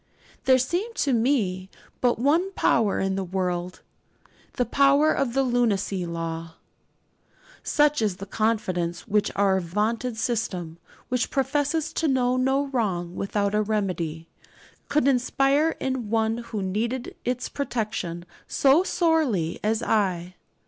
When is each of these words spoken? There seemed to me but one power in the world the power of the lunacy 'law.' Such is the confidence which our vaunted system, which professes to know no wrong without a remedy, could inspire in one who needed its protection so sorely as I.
There 0.45 0.57
seemed 0.57 0.95
to 0.95 1.13
me 1.13 1.69
but 1.99 2.17
one 2.17 2.51
power 2.53 2.99
in 2.99 3.15
the 3.15 3.23
world 3.23 3.81
the 4.53 4.65
power 4.65 5.13
of 5.13 5.33
the 5.35 5.43
lunacy 5.43 6.07
'law.' 6.07 6.55
Such 7.61 8.01
is 8.01 8.15
the 8.17 8.25
confidence 8.25 9.07
which 9.07 9.29
our 9.35 9.59
vaunted 9.59 10.17
system, 10.17 10.79
which 11.09 11.29
professes 11.29 11.93
to 11.93 12.07
know 12.07 12.35
no 12.35 12.65
wrong 12.69 13.13
without 13.15 13.53
a 13.53 13.61
remedy, 13.61 14.27
could 14.89 15.07
inspire 15.07 15.75
in 15.79 16.09
one 16.09 16.39
who 16.49 16.63
needed 16.63 17.15
its 17.23 17.47
protection 17.47 18.25
so 18.47 18.81
sorely 18.81 19.59
as 19.63 19.83
I. 19.83 20.33